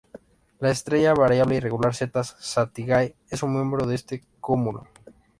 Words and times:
La 0.59 0.71
estrella 0.71 1.13
variable 1.13 1.57
irregular 1.57 1.93
Z 1.93 2.23
Sagittae 2.23 3.15
es 3.29 3.43
un 3.43 3.53
miembro 3.53 3.85
de 3.85 3.93
este 3.93 4.23
cúmulo. 4.39 4.87